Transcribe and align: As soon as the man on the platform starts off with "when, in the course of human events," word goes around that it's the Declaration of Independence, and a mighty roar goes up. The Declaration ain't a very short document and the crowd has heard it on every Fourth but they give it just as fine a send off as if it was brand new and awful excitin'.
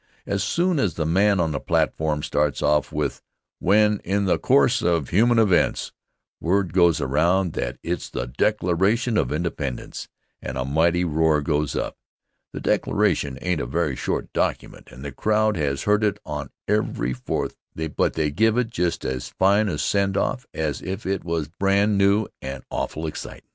As 0.25 0.43
soon 0.43 0.79
as 0.79 0.95
the 0.95 1.05
man 1.05 1.39
on 1.39 1.51
the 1.51 1.59
platform 1.59 2.23
starts 2.23 2.63
off 2.63 2.91
with 2.91 3.21
"when, 3.59 3.99
in 4.03 4.25
the 4.25 4.39
course 4.39 4.81
of 4.81 5.09
human 5.09 5.37
events," 5.37 5.91
word 6.39 6.73
goes 6.73 6.99
around 6.99 7.53
that 7.53 7.77
it's 7.83 8.09
the 8.09 8.25
Declaration 8.25 9.15
of 9.15 9.31
Independence, 9.31 10.07
and 10.41 10.57
a 10.57 10.65
mighty 10.65 11.03
roar 11.05 11.39
goes 11.41 11.75
up. 11.75 11.97
The 12.51 12.59
Declaration 12.59 13.37
ain't 13.43 13.61
a 13.61 13.67
very 13.67 13.95
short 13.95 14.33
document 14.33 14.87
and 14.89 15.05
the 15.05 15.11
crowd 15.11 15.55
has 15.57 15.83
heard 15.83 16.03
it 16.03 16.19
on 16.25 16.49
every 16.67 17.13
Fourth 17.13 17.55
but 17.95 18.13
they 18.15 18.31
give 18.31 18.57
it 18.57 18.71
just 18.71 19.05
as 19.05 19.29
fine 19.37 19.69
a 19.69 19.77
send 19.77 20.17
off 20.17 20.47
as 20.51 20.81
if 20.81 21.05
it 21.05 21.23
was 21.23 21.47
brand 21.47 21.99
new 21.99 22.25
and 22.41 22.63
awful 22.71 23.03
excitin'. 23.05 23.41